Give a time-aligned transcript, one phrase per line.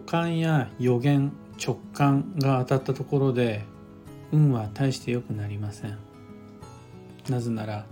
[0.00, 3.64] 感や予言直感が当たったところで
[4.32, 5.98] 運は大して良くなりません。
[7.28, 7.86] なぜなら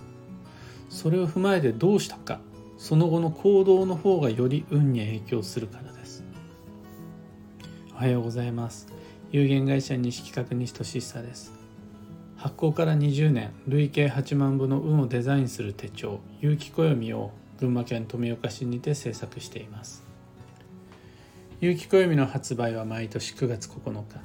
[0.88, 2.40] それを踏まえてどうしたか
[2.76, 6.24] その後の行動の方がより運に影響するからです。
[7.92, 8.86] おはようございます。
[9.30, 11.52] 有限会社西企画西俊久です。
[12.36, 20.07] 発行から20年累計8万部の運をデザインする手帳有機暦を群馬県富岡市にて制作しています。
[21.60, 24.20] 有機暦の発売は毎年9月9日。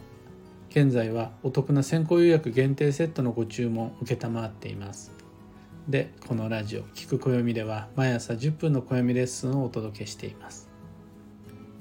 [0.70, 5.12] 現在はお得な先行予約限定セットのご注文承っています。
[5.90, 10.70] でこのラジオ「聞く暦」では毎朝10分の暦レッスンをお届けしています。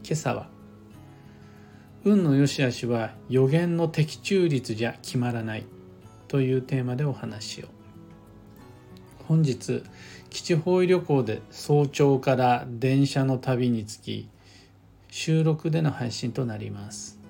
[0.02, 0.48] 今朝は
[2.02, 5.66] 「運の良し悪しは予言の的中率じゃ決まらない」
[6.28, 7.66] というテーマでお話を。
[9.28, 9.82] 本日
[10.30, 14.30] 基地方位旅行で早朝から電車の旅につき
[15.14, 17.20] 収録での配信となります。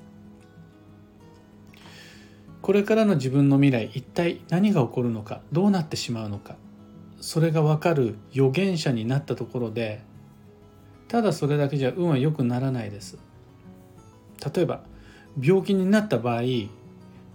[2.61, 6.55] これからの自分の未来一体何が起こるのかどうなってしまうのか
[7.20, 10.00] それが分かる預言者になったところで
[11.08, 13.19] ただそれだけじゃ運は良くならないです。
[14.55, 14.84] 例えば
[15.41, 16.42] 病気になった場合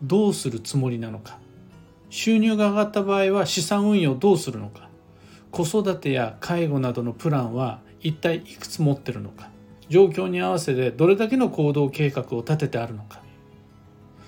[0.02, 1.40] どうするつもりなのか
[2.10, 4.88] 収入が上がった場合は資産運用どうするのか
[5.52, 9.50] 子育てや介護などのプランは一体いくつ持ってるのか
[9.90, 13.22] 状況に合わせてどれだけの行動計画を立ててあるのか。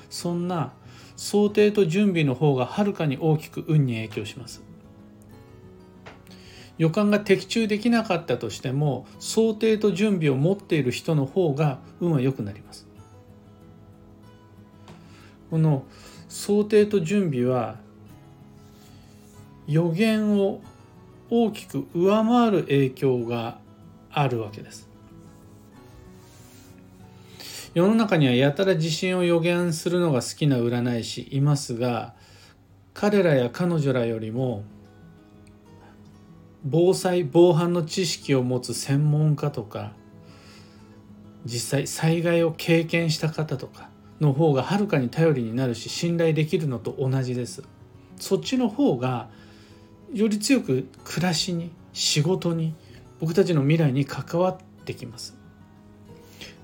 [0.10, 0.74] そんな
[1.16, 4.64] 想定と準備の方がはるかに大きく運に影響します。
[6.78, 12.88] 予感が的中できなかったとしても想定と準備を持っている人の方が運は良くなります。
[15.50, 15.84] この
[16.30, 17.78] 想定と準備は
[19.68, 20.62] 予言を
[21.30, 23.60] 大きく上回る影響が
[24.10, 24.89] あるわけです。
[27.76, 32.16] 世の中にはやたら地震を予言するのが好きな占い師いますが
[32.96, 34.64] 彼らや彼女らよりも
[36.66, 39.94] 防災防犯の知識を持つ専門家とか
[41.46, 47.64] 実際災害を経験した方とかの方がはるかに頼りになるし信頼できるのと同じです。
[48.18, 49.30] そっちの方が
[50.14, 52.76] より強く暮らしに仕事に
[53.22, 55.38] 僕たちの未来に関わってきます。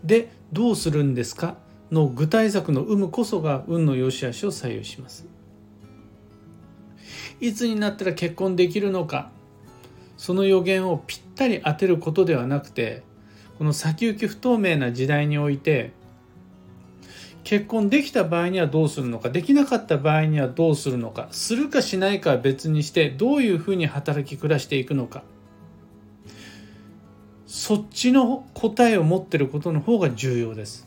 [0.03, 1.57] でどうするんですか？
[1.91, 5.25] の具体策の有無こそが運の良し悪しを左右します。
[7.41, 9.29] いつになったら結婚できるのか？
[10.17, 13.03] その予言をぴったり当てることではなくて
[13.57, 15.91] この先行き不透明な時代において
[17.43, 19.29] 結婚できた場合にはどうするのか？
[19.29, 21.27] できなかった場合にはどうするのか？
[21.31, 25.23] するかしないかは別にしてどういうふうに働き暮らしていくのか？
[27.55, 30.85] そっちの答えを持ってることの方が重要です。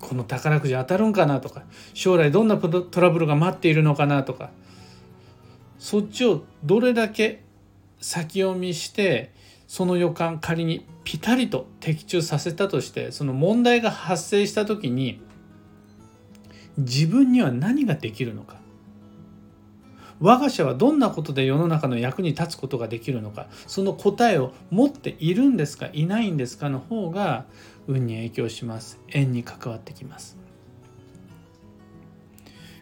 [0.00, 1.62] この宝くじ当たるんかなとか
[1.94, 4.50] 将来どんなトラブルが待っているのかなとか
[5.78, 7.42] そっちをどれだけ
[8.00, 9.32] 先読みして
[9.66, 15.20] その予感仮にピタリと的中させたとしてその問題が発生した時に
[16.76, 18.57] 自分には何ができるのか
[20.20, 27.44] 我が社はどんなことで世の中の役に立つことができるのかその答えを持っているんですかいないんですかの方が
[27.86, 29.00] 運に影響します。
[29.08, 30.36] 縁に関わってきます。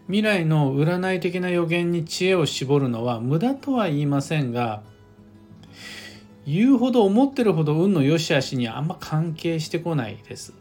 [0.07, 4.83] 未来の占い的な予言に知恵を絞るのは無駄とは言いませんが
[6.47, 10.55] 言うほど思ってるほど運の良し悪しにはあんま関係してこないです。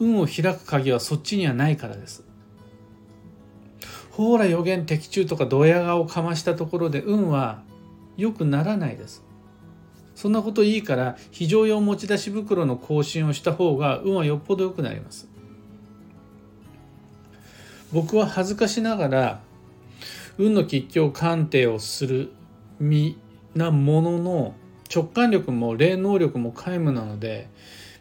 [0.00, 2.27] 運を開く鍵はそっちにはないからです。
[4.18, 7.62] ほら予言的中とかドヤ顔かましたところで運は
[8.16, 9.22] 良くならないです。
[10.16, 15.28] そんなこといいから非常用持ち出し袋の更新をした方が運はよっぽど良くなります。
[17.92, 19.40] 僕は恥ずかしながら
[20.36, 22.32] 運の吉凶鑑定をする
[22.80, 23.16] 身
[23.54, 24.54] なものの
[24.92, 27.48] 直感力も霊能力も皆無なので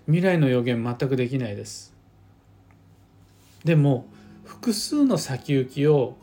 [0.07, 1.93] 未来の予言全くできないです。
[3.63, 4.07] でも
[4.61, 6.17] 複数の先行きを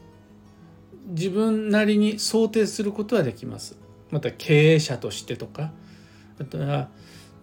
[1.07, 3.77] 自分なりに想定することはできます。
[4.11, 5.73] また経営者としてとか
[6.41, 6.89] あとは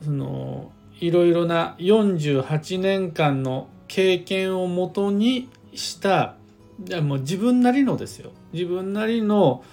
[0.04, 6.36] そのいろいろな48年間の経験をもとにした
[7.02, 9.64] もう自分なりのですよ自分なりの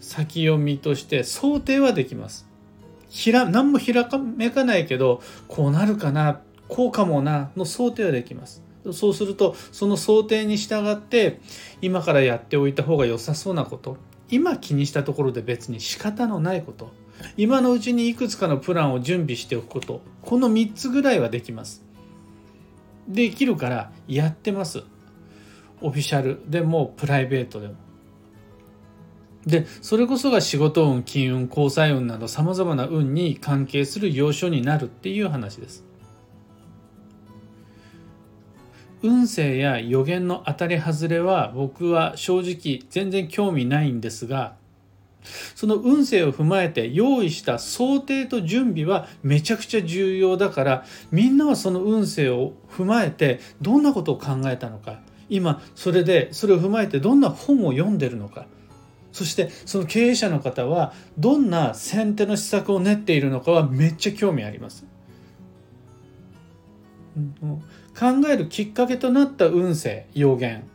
[0.00, 2.46] 先読みとして想定はできます。
[3.08, 8.65] ひら何もひらめかないけどこうなるかなこうかもなの想定はできます。
[8.92, 11.40] そうするとその想定に従って
[11.80, 13.96] 今からやっておいた方が良さそうなこと。
[14.28, 16.92] 今気にしたところで別に仕方のないこと。
[17.36, 20.02] 今のうちにいくつかのプランを準備しておくこと。
[20.22, 21.84] この3つぐらいはできます。
[23.08, 24.82] できるからやってます。
[25.80, 26.40] オフィシャル。
[26.48, 27.74] でもプライベートでも。
[29.46, 35.84] でそれこそが仕事運金運交際運などさまざまな運に関係する要所になるっていう話です。
[39.02, 44.54] 運勢や予言の当たり外れは僕は正直全然興味ないんですが
[45.54, 58.46] その運勢を踏まえて用意した想定と準備はめちゃくちゃ重要だからみんなはその運勢を踏まえてどんなことを考えたのか今それでそれを踏まえてどんな本を読んでるのか
[59.12, 64.84] そしてその経営者の方はどんな先手の施策を練っているのかはめっちゃ興味あります。
[67.16, 67.62] うん
[67.98, 70.68] 考えるきっかけとなった運勢予言。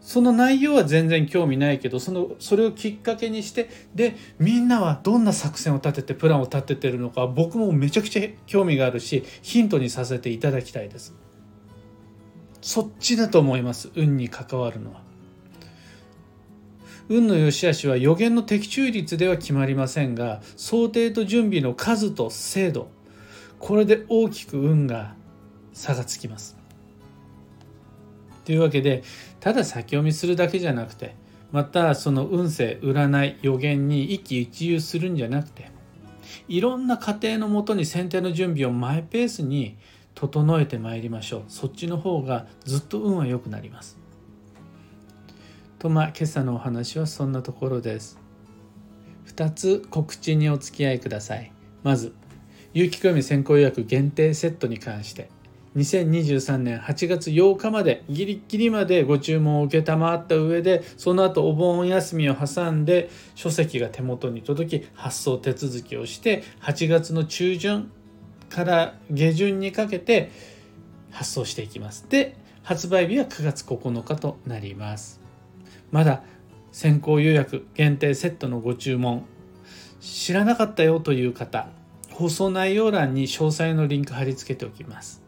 [0.00, 11.14] その内容は全然興味ないけどそのそれをきっかけにしてでみんなはどんな作戦を立ててプランを立ててるのか僕もめちゃくちゃ興味があるしヒントにさせていただきたいです。
[12.60, 15.02] そっちだと思います運に関わるのは。
[17.08, 22.88] 運の良し悪しは予言の的中率では決まりませんが想定と準備の数と精度
[23.58, 25.14] これで大きく運が
[25.72, 26.61] 差がつきます。
[28.44, 29.02] というわけで
[29.40, 31.14] ただ先読みするだけじゃなくて
[31.52, 35.70] またその運勢占い予言に一喜一憂するんじゃなくて
[36.48, 39.76] いろんな過程のもとに先手の準備をマイペースに
[40.14, 41.42] 整えてまいりましょう。
[41.48, 43.98] そっちの方がずっと運は良くなります。
[45.78, 48.18] とまあ今朝のお話はそんなところです。
[49.26, 51.52] 2つ告知にお付き合いください。
[51.82, 52.14] まず
[52.74, 55.28] 有機暦先行予約限定セットに関して。
[55.76, 67.90] 2023年8月8日までギリギリまでご注文を承った上でその後お盆休みを挟んで書籍が手元に届き発送手続きをして8月の中旬
[68.50, 70.30] から下旬にかけて
[71.10, 72.06] 発送していきます。
[72.08, 75.20] で発売日は9月9日となります。
[75.90, 76.22] まだ
[76.70, 79.24] 先行予約限定セットのご注文
[80.00, 81.68] 知らなかったよという方
[82.10, 85.21] 放送内容欄に詳細のリンク貼り付けておきます。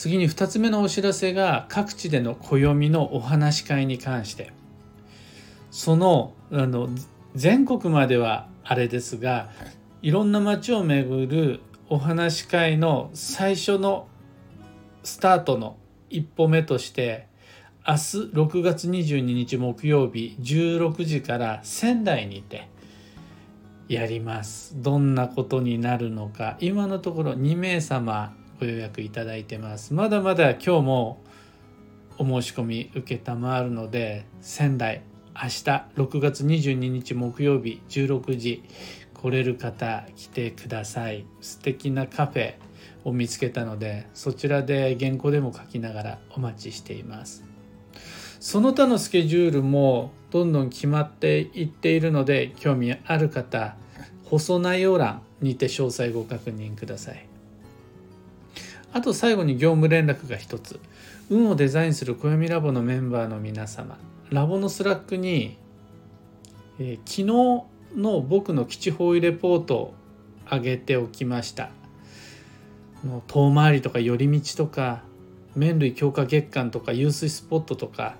[0.00, 4.50] 次に2つ目のお知らせが各地での暦のお話し会に関して。
[5.70, 6.88] そのあの
[7.34, 9.50] 全国まではあれですが
[10.00, 11.60] いろんな街を巡る
[11.90, 14.08] お話し会の最初の
[15.02, 15.76] スタートの
[16.08, 17.26] 一歩目として
[17.86, 17.98] 明日
[18.32, 22.70] 6月22日木曜日16時から仙台にて
[23.86, 24.80] やります。
[24.80, 26.56] どんなことになるのか。
[26.58, 29.94] 今のところ2名様ご予約いただいてます。
[29.94, 31.22] まだまだ今日も
[32.18, 35.02] お申し込み受けたまるので仙台
[35.34, 35.48] 明日
[35.96, 38.62] 6月22日木曜日16時
[39.14, 41.24] 来れる方来てください。
[41.40, 42.54] 素敵なカフェ
[43.04, 47.44] を見つけたのでそちらで原稿でも書きながらお待ちしています。
[48.40, 53.76] その他のスケジュールもどんどん決まっていっているので興味ある方
[54.24, 57.29] 放送内容欄にて詳細ご確認ください。
[58.92, 60.80] あと最後に業務連絡が一つ。
[61.28, 63.98] 運をデザインする暦ラボのメンバーの皆様。
[64.30, 65.56] ラボのスラックに、
[66.80, 67.22] えー、昨
[67.94, 69.94] 日の僕の吉方位レポートを
[70.50, 71.70] 上げておきました。
[73.28, 75.02] 遠回りとか寄り道とか
[75.56, 78.16] 麺類強化月間とか湧水スポットとか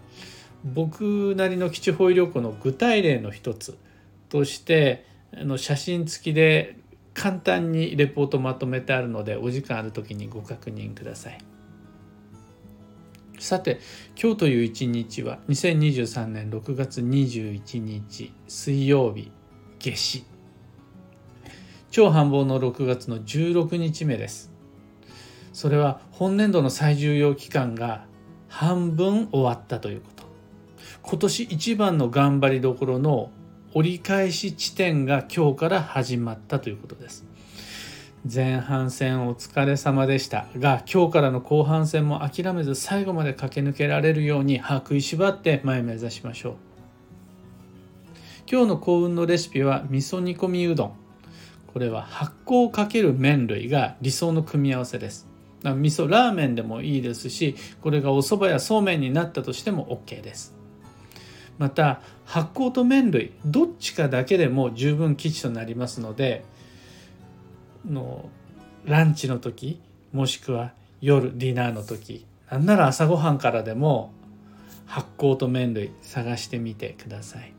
[0.65, 3.77] 僕なりの吉方位旅行の具体例の一つ
[4.29, 5.05] として
[5.37, 6.77] あの写真付きで
[7.15, 11.39] 簡単にレポートまとめてあるのでお時間ある時にご確認ください。
[13.39, 13.81] さて
[14.21, 19.33] 今日という一日は2023年6月21日水曜日
[19.79, 20.25] 夏至。
[21.91, 24.53] 超繁忙の6月の16日目です。
[25.53, 28.05] それは本年度の最重要期間が
[28.49, 30.25] 半分終わったということ。
[31.03, 33.31] 今年一番の頑張りどころの
[33.73, 37.25] 折り返し地点が今日から始まったということです。
[38.33, 40.47] 前半戦お疲れ様でした。
[40.59, 46.55] が今日からの後半戦も諦めず最後まで駆け抜けられるように歯食いしばって前目指しましょう。
[48.51, 50.93] 今日の幸運のレシピは味噌煮込みうどん。
[51.73, 55.29] これは発酵をかける麺類が理想の組み合わせです。
[55.63, 60.60] 味噌ラーメンでもいいですしこれがお蕎麦やそうめんになったとしても OK です。
[61.61, 66.43] また発酵と麺類どっちかだけでも十分基地となりますので
[67.87, 68.31] の
[68.87, 69.79] ランチの時
[70.11, 74.11] もしくは夜ディナーの時なんなら朝ごはんからでも
[74.87, 77.53] 発酵と麺類探してみてください。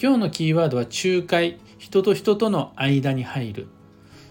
[0.00, 3.68] 今日のキーワードは仲介人と人との間に入る。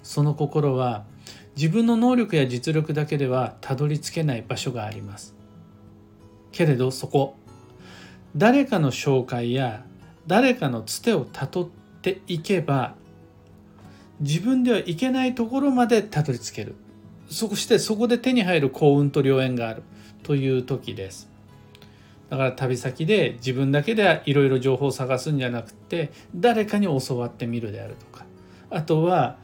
[0.03, 1.05] その心は
[1.57, 5.35] 自分の能力や実力だけではたどり着けない場所があります。
[6.51, 7.35] けれどそこ
[8.35, 9.83] 誰かの紹介や
[10.27, 11.69] 誰かのつてをたどっ
[12.01, 12.93] ていけば
[14.19, 16.75] 自分ではいけないところまでたどり着ける。
[17.29, 19.83] そしてそこで手に入る幸運と良縁がある。
[20.23, 21.29] という時です。
[22.29, 28.25] だから旅先で自分だけでいろいろ情報を探すんじゃなくて誰かに教わってみるであるとか。
[28.69, 29.37] あとは、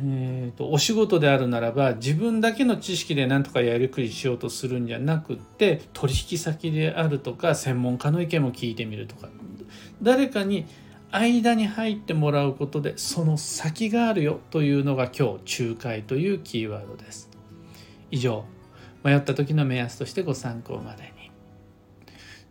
[0.00, 9.28] えーと、お仕事であるならば自分だけの知識で何とかやりくりしようとするんじゃなくって取引先であるとか専門家の意見も聞いてみるとか。
[10.02, 10.66] 誰かに
[11.10, 17.30] 間に入ってもらうことでその先があるよというのが今日仲介というキーワードです。
[18.10, 18.44] 以上
[19.04, 21.30] 迷った時の目安としてご参考までに。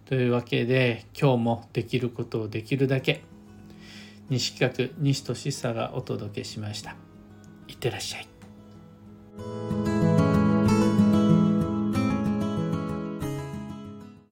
[0.05, 3.23] というわけで今日もできることをできるだけ
[4.29, 7.10] 西企画西俊久がお届けしました。
[7.81, 9.90] ってらっしゃい。